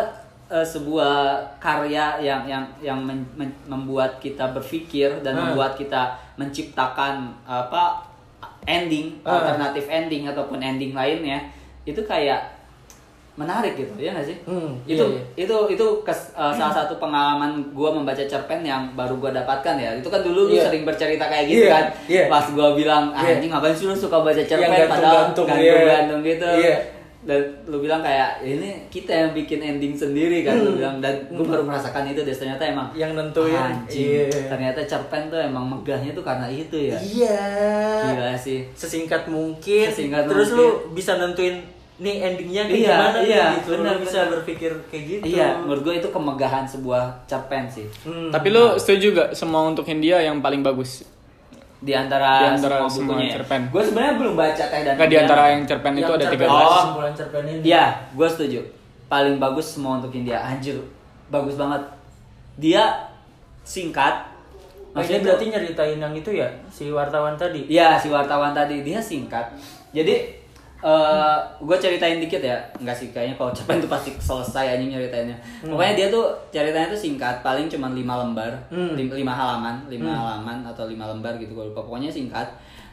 [0.46, 1.14] eh, sebuah
[1.56, 5.40] karya yang yang yang men- men- membuat kita berpikir dan Ah.
[5.46, 8.04] membuat kita menciptakan apa
[8.64, 9.38] ending Ah.
[9.38, 11.40] alternatif ending ataupun ending lainnya
[11.82, 12.52] itu kayak
[13.34, 15.42] menarik gitu ya nggak sih Hmm, itu iya, iya.
[15.42, 19.90] itu itu kes- eh, salah satu pengalaman gua membaca cerpen yang baru gua dapatkan ya
[19.92, 20.70] itu kan dulu lu Iya.
[20.70, 22.24] sering bercerita kayak gitu Iya, kan iya.
[22.30, 23.42] pas gua bilang ah, Iya.
[23.42, 25.72] anjing ngapain sih lu suka baca cerpen Yang padahal gantung-gantung, iya.
[25.74, 26.76] gantung-gantung gitu Iya.
[27.24, 30.78] Dan lu bilang kayak ini kita yang bikin ending sendiri kan lu Hmm.
[30.78, 33.56] bilang dan gue baru merasakan itu deh ternyata emang Yang nentuin.
[33.56, 34.44] anjing Iya.
[34.46, 37.40] ternyata cerpen tuh emang megahnya tuh karena itu ya Iya.
[38.10, 39.88] gila sih Sesingkat mungkin.
[39.88, 40.60] Sesingkat Terus mungkin.
[40.60, 41.56] lu bisa nentuin
[41.94, 43.68] nih endingnya kayak Iya, gimana nih, iya, gitu.
[43.72, 45.24] benar, lu bisa berpikir kayak gitu.
[45.30, 48.28] iya menurut gue itu kemegahan sebuah cerpen sih Hmm.
[48.28, 51.06] Tapi lu setuju gak semua untuk Hindia yang paling bagus?
[51.84, 53.34] Di antara, Di antara semua semua bukunya ya.
[53.36, 53.60] cerpen.
[53.68, 56.40] gue sebenarnya belum baca teh dan Enggak di antara yang cerpen itu Yang ada cerpen,
[56.40, 56.48] 13.
[56.48, 56.72] Oh.
[56.72, 57.60] kesimpulan cerpen ini.
[57.60, 58.60] Iya, gue setuju.
[59.04, 60.38] Paling bagus semua untuk India.
[60.40, 60.80] Anjir,
[61.28, 61.82] bagus banget.
[62.56, 62.82] Dia
[63.62, 64.14] singkat.
[64.94, 67.66] Maksudnya Maksudnya berarti nyeritain yang itu ya si wartawan tadi.
[67.66, 69.50] Iya, si wartawan tadi dia singkat.
[69.90, 70.43] Jadi
[70.84, 75.36] eh gue ceritain dikit ya, enggak sih kayaknya kalau cerpen itu pasti selesai anjing nyeritainnya.
[75.62, 78.92] Pokoknya dia tuh ceritanya tuh singkat, paling cuma lima lembar, Hmm.
[78.92, 81.80] lim- lima halaman, lima halaman atau lima lembar gitu gue lupa.
[81.80, 82.44] Pokoknya singkat.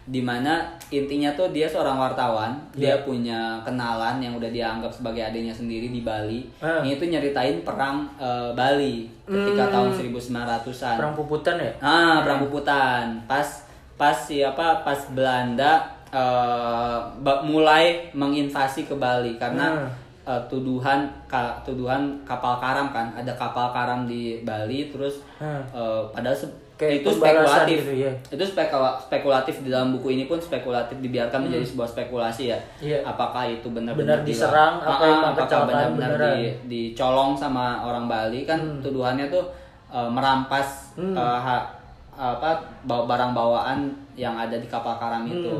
[0.01, 3.05] Di mana intinya tuh dia seorang wartawan, dia Iya.
[3.05, 6.49] punya kenalan yang udah dia anggap sebagai adiknya sendiri di Bali.
[6.57, 6.81] Ah.
[6.81, 9.71] Ini tuh nyeritain perang eh, Bali ketika Hmm.
[9.71, 10.95] tahun 1900-an.
[10.97, 11.71] Perang puputan ya?
[11.77, 13.19] Ah, perang puputan.
[13.25, 13.45] Pas
[13.93, 19.89] pas siapa pas Belanda eh, ba- mulai menginvasi ke Bali karena Hmm.
[20.23, 25.63] eh, tuduhan ka- tuduhan kapal karam kan ada kapal karam di Bali terus Hmm.
[25.65, 28.11] eh, padahal se- Kayak itu spekulatif gitu, ya.
[28.27, 32.83] itu spekula- spekulatif di dalam buku ini pun spekulatif dibiarkan menjadi sebuah spekulasi ya Hmm.
[32.83, 32.97] Iya.
[33.03, 38.43] apakah itu Benar benar-benar diserang, apa Ah, emang apakah benar-benar di, dicolong sama orang Bali
[38.43, 38.81] kan Hmm.
[38.81, 39.45] tuduhannya tuh
[39.89, 41.69] eh, merampas eh, ha-
[42.11, 45.51] apa barang bawaan yang ada di kapal karam itu.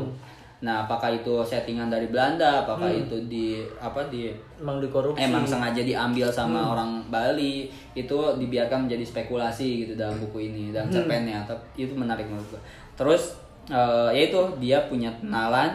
[0.62, 0.64] Hmm.
[0.64, 3.46] Nah, apakah itu settingan dari Belanda, apakah itu di
[3.76, 5.18] apa di Emang dikorupsi.
[5.20, 6.72] emang sengaja diambil sama Hmm.
[6.72, 10.94] orang Bali itu dibiarkan menjadi spekulasi gitu dalam buku ini dan Hmm.
[10.94, 12.62] cerpennya tapi itu menarik menurut gua
[12.94, 15.74] terus eh, ya itu dia punya kenalan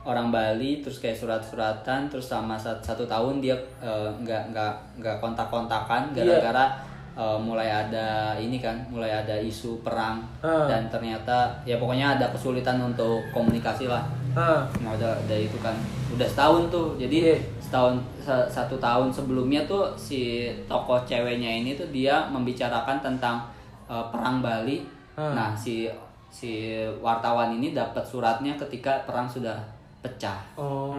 [0.00, 5.16] orang Bali terus kayak surat-suratan terus sama sat- satu tahun dia eh, nggak nggak nggak
[5.18, 6.38] kontak-kontakan Iya.
[6.38, 6.64] gara-gara
[7.12, 10.64] eh, mulai ada ini kan mulai ada isu perang Ah.
[10.64, 14.62] dan ternyata ya pokoknya ada kesulitan untuk komunikasi lah Ah.
[14.78, 15.74] Nah, udah, udah itu kan
[16.10, 17.36] udah setahun tuh jadi Iya.
[17.58, 23.42] setahun sa- satu tahun sebelumnya tuh si tokoh ceweknya ini tuh dia membicarakan tentang
[23.86, 25.34] uh, perang Bali Hmm.
[25.34, 25.90] nah si
[26.30, 29.58] si wartawan ini dapat suratnya ketika perang sudah
[29.98, 30.94] pecah Oh.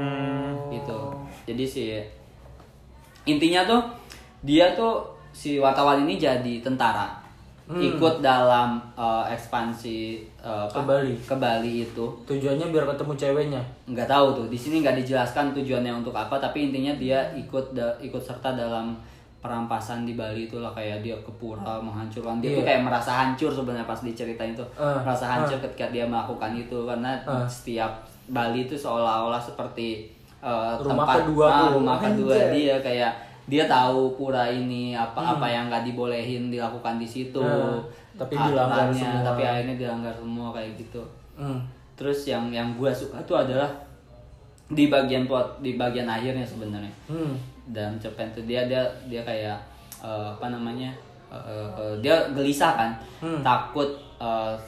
[0.68, 1.16] gitu
[1.46, 1.86] jadi si
[3.24, 3.82] intinya tuh
[4.42, 7.21] dia tuh si wartawan ini jadi tentara
[7.64, 7.80] Hmm.
[7.80, 10.00] ikut dalam uh, ekspansi
[10.38, 10.74] uh, apa?
[10.74, 11.14] Ke Bali.
[11.18, 13.62] ke Bali itu Tujuannya biar ketemu ceweknya.
[13.86, 17.96] nggak tahu tuh di sini nggak dijelaskan tujuannya untuk apa tapi intinya dia ikut da-
[17.98, 18.98] ikut serta dalam
[19.38, 22.68] perampasan di Bali itulah kayak dia ke pura menghancurkan dia tuh Iya.
[22.68, 27.18] kayak merasa hancur sebenarnya pas diceritain tuh Ah, merasa hancur ketika dia melakukan itu karena
[27.24, 27.42] Ah.
[27.44, 27.90] setiap
[28.28, 30.06] Bali itu seolah-olah seperti
[30.40, 31.70] uh, Rumah tempat kedua ah, tuh.
[31.76, 33.12] rumah kedua dia kayak
[33.44, 37.82] dia tahu pura ini apa apa yang nggak dibolehin dilakukan di situ Ah,
[38.14, 39.24] tapi dilanggar semua.
[39.24, 41.02] tapi akhirnya dilanggar semua kayak gitu
[41.32, 41.58] Hmm.
[41.94, 43.70] Terus yang yang gue suka tuh adalah
[44.68, 46.92] di bagian plot di bagian akhirnya sebenarnya.
[47.06, 47.34] Hmm.
[47.66, 49.58] Dan cerpen tuh dia dia dia kayak
[50.00, 50.92] eh, apa namanya?
[51.28, 51.40] eh,
[51.72, 53.40] eh, dia gelisah kan, Hmm.
[53.40, 54.60] takut ta-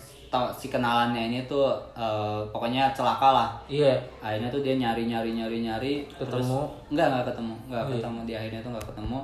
[0.51, 3.49] si kenalannya ini tuh eh, pokoknya celaka lah.
[3.67, 3.93] Iya.
[4.19, 6.61] Akhirnya tuh dia nyari nyari nyari nyari terus Ketemu.
[6.89, 7.93] enggak enggak ketemu, enggak Oh, iya.
[7.95, 9.19] ketemu di akhirnya tuh enggak ketemu.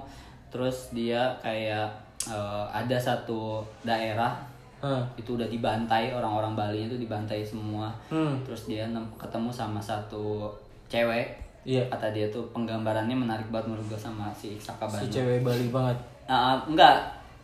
[0.50, 1.88] Terus dia kayak
[2.26, 4.34] eh, ada satu daerah
[4.80, 5.04] Ah.
[5.14, 8.40] itu udah dibantai orang-orang Bali itu dibantai semua Hmm.
[8.42, 8.88] terus dia
[9.20, 10.48] ketemu sama satu
[10.88, 11.36] cewek
[11.68, 11.84] Iya.
[11.88, 15.12] kata dia tuh penggambarannya menarik banget menurut gue sama si Saka Si Banu.
[15.12, 15.98] cewek Bali banget.
[16.26, 16.96] Ah, enggak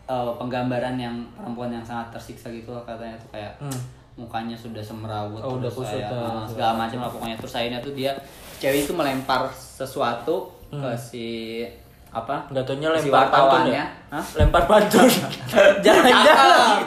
[0.05, 3.79] eh, penggambaran yang perempuan yang sangat tersiksa gitu lah katanya tuh kayak Hmm.
[4.15, 7.79] mukanya sudah semerawut Oh, udah terus kayak, kusut, ah, segala macam lah pokoknya terus akhirnya
[7.79, 8.11] tuh dia
[8.55, 11.27] cewek itu melempar sesuatu ke si
[12.09, 13.85] apa Enggak taunya si lempar pantun ya?
[14.07, 14.23] Hah?
[14.37, 15.03] Lempar pantun.
[15.83, 16.79] Jangan-jangan.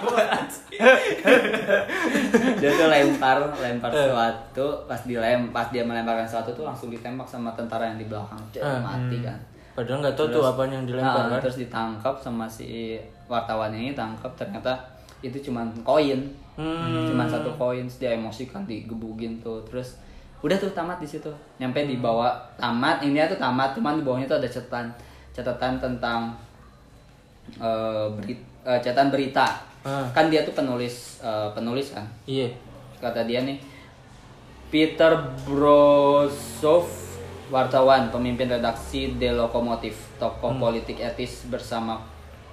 [2.57, 3.97] dia tuh lempar lempar Eh.
[4.01, 8.41] sesuatu pas dilem pas dia melemparkan sesuatu tuh langsung ditembak sama tentara yang di belakang
[8.51, 8.81] Cek, Eh.
[8.81, 9.37] mati kan
[9.79, 11.41] Padahal nggak tahu tuh apa yang dilempar Nah, kan.
[11.41, 14.75] terus ditangkap sama si wartawan ini tangkap ternyata
[15.21, 16.19] itu cuman koin
[16.55, 17.07] Hmm.
[17.07, 20.03] cuman satu koin terus dia emosi kan digebugin tuh terus
[20.39, 24.27] udah tuh tamat di situ nyampe di bawah tamat ini tuh tamat cuman di bawahnya
[24.27, 24.91] tuh ada catatan
[25.31, 26.35] catatan tentang
[27.55, 28.43] eh berita
[28.83, 29.47] catatan berita
[29.81, 30.03] Ah.
[30.11, 32.51] kan dia tuh penulis eh, penulis kan Iya.
[32.99, 33.63] kata dia nih
[34.69, 35.15] Peter
[35.47, 36.91] Brosov
[37.49, 42.01] wartawan pemimpin redaksi The Lokomotif tokoh politik etis bersama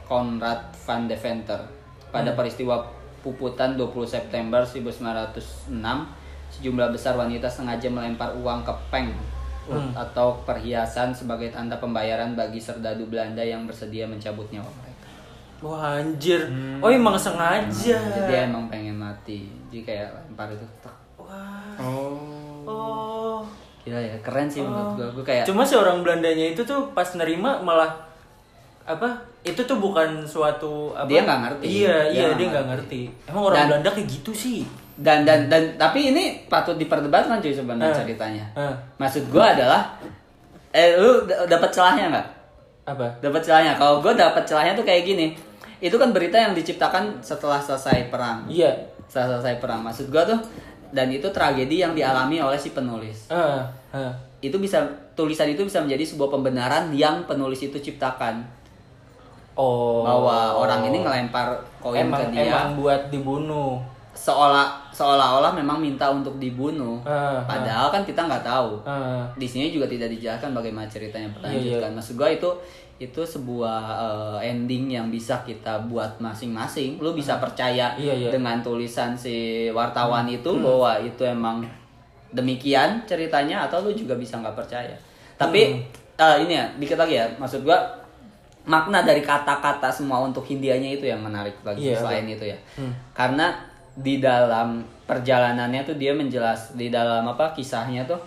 [0.07, 1.59] Konrad van Deventer
[2.13, 2.87] pada peristiwa
[3.19, 5.73] puputan 20 September 1906
[6.55, 9.11] sejumlah besar wanita sengaja melempar uang ke peng
[9.97, 15.09] atau perhiasan sebagai tanda pembayaran bagi serdadu Belanda yang bersedia mencabut nyawa mereka.
[15.65, 16.45] Wah anjir.
[16.85, 17.97] Oh emang sengaja.
[17.97, 19.49] Jadi dia emang pengen mati.
[19.73, 20.61] Jadi kayak lempar itu.
[20.85, 20.93] tak.
[21.17, 21.73] Wah.
[21.81, 22.61] Oh.
[22.69, 23.41] Oh.
[23.85, 25.07] Gila ya, keren sih menurut gua.
[25.11, 27.93] Gua kayak Cuma si orang Belandanya itu tuh pas nerima malah
[28.83, 29.13] apa?
[29.41, 31.05] Itu tuh bukan suatu apa?
[31.05, 31.63] Dia nggak ngerti.
[31.63, 33.01] Iya, Dia iya dia nggak ngerti.
[33.05, 33.29] ngerti.
[33.29, 34.61] Emang orang Dan- Belanda kayak gitu sih.
[34.95, 37.99] dan dan dan tapi ini patut diperdebatkan cuy sebenarnya Eh.
[37.99, 38.45] ceritanya.
[38.53, 38.73] Eh.
[38.95, 39.91] Maksud gua adalah
[40.71, 42.27] eh lu dapat celahnya nggak?
[42.87, 43.07] Apa?
[43.19, 43.75] Dapat celahnya.
[43.75, 45.35] Kalau gua dapat celahnya tuh kayak gini.
[45.77, 48.47] Itu kan berita yang diciptakan setelah selesai perang.
[48.47, 48.71] Iya.
[49.05, 49.83] Setelah selesai perang.
[49.83, 50.39] Maksud gua tuh
[50.89, 53.27] dan itu tragedi yang dialami oleh si penulis.
[53.27, 53.59] Eh,
[53.91, 54.11] eh.
[54.39, 58.43] Itu bisa tulisan itu bisa menjadi sebuah pembenaran yang penulis itu ciptakan
[59.55, 60.03] Oh.
[60.03, 61.47] bahwa orang ini ngelempar
[61.79, 63.79] koin emang, ke dia Emang buat dibunuh.
[64.11, 69.23] seolah seolah-olah memang minta untuk dibunuh Ah, padahal kan kita nggak tahu Eh.
[69.35, 72.47] di sini juga tidak dijelaskan bagaimana ceritanya Iya, berlanjut kan maksud gua itu
[72.95, 73.81] itu sebuah
[74.39, 76.95] eh, ending yang bisa kita buat masing-masing.
[77.03, 78.29] Lu bisa percaya Iya, iya.
[78.31, 81.59] dengan tulisan si wartawan itu bahwa itu emang
[82.31, 84.95] demikian ceritanya atau lu juga bisa nggak percaya.
[85.35, 85.83] Tapi
[86.15, 87.79] eh, ini ya dikit lagi ya, maksud gua
[88.65, 92.57] makna dari kata-kata semua untuk Hindianya itu yang menarik bagi Iya, selain itu ya.
[93.11, 93.53] Karena
[93.95, 98.17] di dalam perjalanannya tuh dia menjelas di dalam apa kisahnya tuh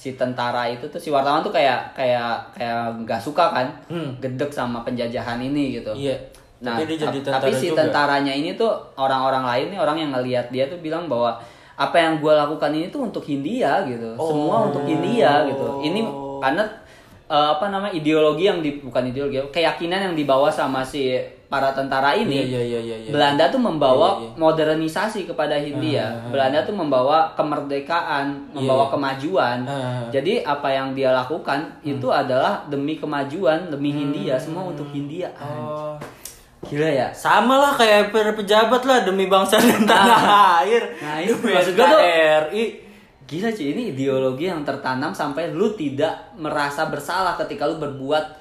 [0.00, 3.68] si tentara itu tuh si wartawan tuh kayak kayak kayak nggak suka kan
[4.16, 5.92] gedek sama penjajahan ini gitu.
[5.92, 6.16] Iya.
[6.60, 7.84] Nah, Tapi dia jadi tentara tapi si juga.
[7.84, 11.36] tentaranya ini tuh orang-orang lain nih orang yang ngelihat dia tuh bilang bahwa
[11.76, 14.68] apa yang gue lakukan ini tuh untuk Hindia gitu, semua Oh.
[14.68, 15.80] untuk Hindia gitu.
[15.80, 16.00] Ini
[16.38, 16.64] karena
[17.26, 21.12] eh, apa namanya ideologi yang di bukan ideologi, keyakinan yang dibawa sama si
[21.50, 22.46] para tentara ini.
[22.46, 23.10] Iya, iya, iya, iya, iya.
[23.10, 24.38] Belanda tuh membawa Iya, iya.
[24.38, 26.06] modernisasi kepada Hindia.
[26.30, 28.92] Belanda tuh membawa kemerdekaan, membawa iya.
[28.94, 29.58] kemajuan.
[29.66, 30.06] Ah.
[30.08, 35.34] Jadi apa yang dia lakukan itu adalah demi kemajuan, demi Hindia, semua untuk Hindia.
[35.42, 35.98] Oh.
[36.62, 37.10] Gila ya.
[37.10, 40.20] Sama lah kayak para pejabat lah demi bangsa dan tanah
[40.62, 40.82] air.
[41.02, 42.64] Nah, itu demi maksud gua tuh- NKRI.
[43.26, 48.39] Gila cuy, ini ideologi yang tertanam sampai lu tidak merasa bersalah ketika lu berbuat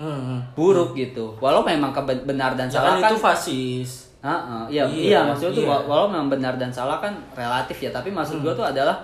[0.00, 0.40] Hmm.
[0.56, 1.36] buruk gitu.
[1.36, 1.92] Walau memang
[2.24, 3.10] benar dan salah Jangan kan.
[3.10, 3.90] itu fasis.
[4.20, 5.70] Heeh, iya, Iya, iya, maksudnya tuh iya.
[5.70, 9.00] wa- walau memang benar dan salah kan relatif ya, tapi maksud gua tuh adalah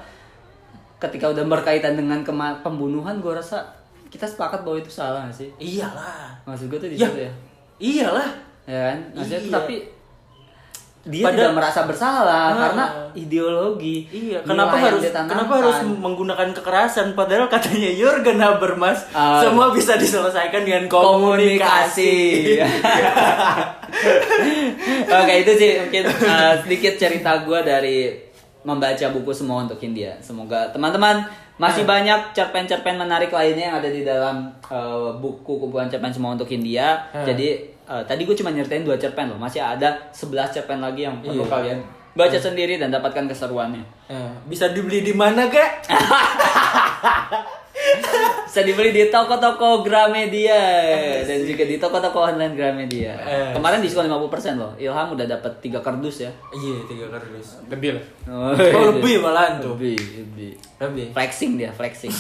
[0.97, 2.21] ketika udah berkaitan dengan
[2.59, 3.61] pembunuhan gua rasa
[4.09, 5.49] kita sepakat bahwa itu salah gak sih?
[5.59, 6.33] Iyalah.
[6.45, 7.05] Maksud gua tuh di Ya.
[7.07, 7.33] situ ya.
[7.79, 8.29] Iyalah.
[8.65, 8.99] Ya kan?
[9.13, 9.57] Maksudnya tuh Iya.
[9.59, 9.75] tapi
[11.07, 12.59] dia Padahal- tidak merasa bersalah Ah.
[12.61, 13.97] karena ideologi.
[14.09, 19.39] Iya, kenapa harus kenapa harus menggunakan kekerasan padahal katanya Jurgen Habermas Ah.
[19.39, 22.59] semua bisa diselesaikan dengan komunikasi.
[22.59, 22.67] komunikasi.
[25.17, 27.99] Oke itu sih mungkin uh, sedikit cerita gue dari
[28.63, 30.19] membaca buku semua untuk India.
[30.19, 31.23] Semoga teman-teman
[31.57, 36.51] masih banyak cerpen-cerpen menarik lainnya yang ada di dalam uh, buku kumpulan cerpen semua untuk
[36.51, 37.07] India.
[37.17, 39.39] Jadi uh, tadi gue cuma nyeritain dua cerpen loh.
[39.39, 41.51] Masih ada 11 cerpen lagi yang perlu Iya.
[41.51, 41.79] kalian
[42.17, 43.85] baca sendiri dan dapatkan keseruannya.
[44.09, 45.71] Eh, bisa dibeli di mana, Kak?
[48.47, 50.57] Bisa dibeli di toko-toko Gramedia
[51.23, 53.13] dan juga di toko-toko online Gramedia.
[53.19, 53.53] Eh.
[53.53, 54.73] Kemarin diskon 50% loh.
[54.77, 56.31] Ilham udah dapat 3 kardus ya.
[56.51, 57.61] Iya, tiga kardus.
[57.67, 58.05] Lebih lah.
[58.27, 59.77] Oh, Oh, lebih malahan tuh.
[59.77, 60.53] lebih, lebih.
[60.79, 61.07] Lebih.
[61.13, 62.13] Flexing dia, flexing.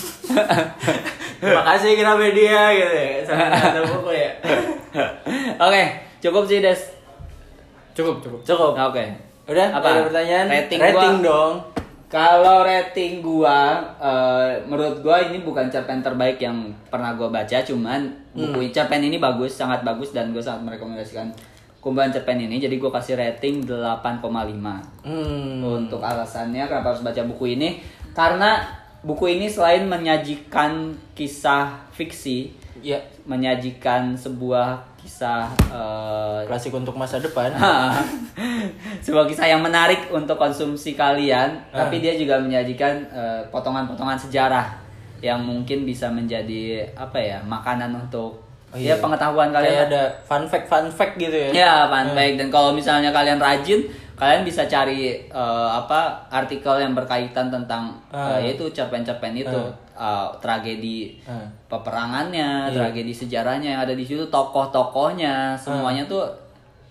[1.40, 3.08] Terima kasih Gramedia gitu ya.
[3.82, 4.30] Buku ya.
[5.56, 5.82] Oke,
[6.20, 6.80] cukup sih Des.
[7.92, 8.40] Cukup, cukup.
[8.44, 8.72] Cukup.
[8.76, 9.04] Oke.
[9.46, 9.88] Udah, Apa?
[9.90, 10.46] ada pertanyaan?
[10.50, 11.24] Rating, Rating gua.
[11.24, 11.52] dong.
[12.06, 18.06] Kalau rating gua, eh, menurut gua ini bukan cerpen terbaik yang pernah gua baca, cuman
[18.30, 21.34] buku cerpen ini bagus, sangat bagus dan gua sangat merekomendasikan
[21.82, 22.62] kumpulan cerpen ini.
[22.62, 24.22] Jadi gua kasih rating 8,5.
[25.02, 25.66] Hmm.
[25.66, 27.82] Untuk alasannya kenapa harus baca buku ini?
[28.14, 28.62] Karena
[29.02, 37.54] buku ini selain menyajikan kisah fiksi, Ya, menyajikan sebuah kisah eh, klasik untuk masa depan.
[39.00, 41.80] sebuah kisah yang menarik untuk konsumsi kalian, Ah.
[41.80, 44.66] tapi dia juga menyajikan eh, potongan-potongan sejarah
[45.18, 48.94] yang mungkin bisa menjadi apa ya makanan untuk Oh, ya iya.
[48.98, 49.86] pengetahuan Kayak kalian.
[49.86, 51.48] ada fun fact fun fact gitu ya.
[51.54, 52.34] Ya, fun fact.
[52.34, 58.36] dan kalau misalnya kalian rajin, kalian bisa cari eh, apa artikel yang berkaitan tentang Ah.
[58.36, 59.60] eh, yaitu cerpen-cerpen itu,
[59.96, 61.40] Eh, tragedi Ah.
[61.72, 62.76] peperangannya, Iya.
[62.76, 66.28] tragedi sejarahnya yang ada di situ, tokoh-tokohnya, semuanya tuh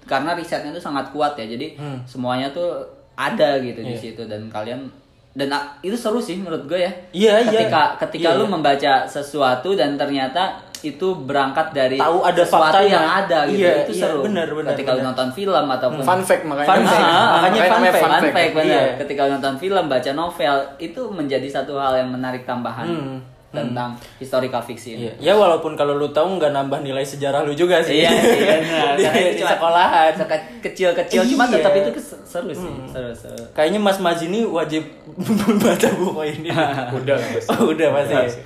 [0.03, 1.45] karena risetnya tuh sangat kuat ya.
[1.45, 2.01] Jadi Hmm.
[2.03, 2.81] semuanya tuh
[3.13, 4.01] ada gitu di Iya.
[4.09, 4.89] situ dan kalian
[5.35, 6.89] dan ah, itu seru sih menurut gue ya.
[7.13, 7.69] Iya, iya.
[7.69, 8.53] ketika ketika Iya, lu iya.
[8.57, 12.91] membaca sesuatu dan ternyata itu berangkat dari Tahu ada sesuatu faktanya.
[12.91, 13.61] yang ada gitu.
[13.61, 14.19] Iya, itu iya, seru.
[14.21, 15.07] benar, benar, ketika lu benar.
[15.09, 16.67] nonton film ataupun Fun fact makanya.
[16.67, 17.01] Fun fact.
[17.01, 17.95] Ah, Makanya Makanya fun fact.
[17.95, 18.35] fun fun fact.
[18.35, 18.67] fact benar.
[18.67, 18.83] Iya.
[18.99, 23.17] Ketika nonton film, baca novel, itu menjadi satu hal yang menarik tambahan Hmm.
[23.51, 24.99] tentang historical fiction.
[24.99, 25.15] Iya.
[25.17, 28.01] Ya walaupun kalau lu tahu nggak nambah nilai sejarah lu juga sih.
[28.01, 28.93] Iya sih benar.
[28.93, 30.11] di, Karena itu cuma sekolahan.
[30.59, 31.53] kecil-kecil cuma Iya.
[31.55, 31.89] tetap itu
[32.21, 32.71] seru sih.
[32.85, 33.43] Seru, seru.
[33.55, 34.83] Kayaknya Mas Mazini wajib
[35.63, 36.51] baca buku ini.
[36.93, 37.47] Udah, Mas.
[37.47, 38.43] Oh, udah pasti.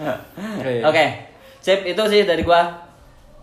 [0.84, 1.06] Oke.
[1.60, 2.88] Sip, itu sih dari gua.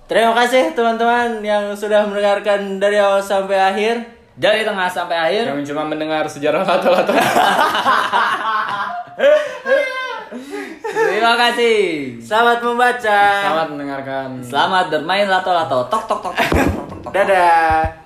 [0.07, 4.07] Terima kasih teman-teman yang sudah mendengarkan dari awal sampai akhir.
[4.37, 5.45] Dari tengah sampai akhir.
[5.51, 7.13] Yang cuma mendengar sejarah lato-lato.
[10.87, 11.77] Terima kasih.
[12.21, 13.21] Selamat membaca.
[13.43, 14.27] Selamat mendengarkan.
[14.45, 15.89] Selamat bermain lato-lato.
[15.89, 16.35] Tok tok tok.
[16.37, 17.13] tok, tok, tok, tok.
[17.17, 18.06] Dadah.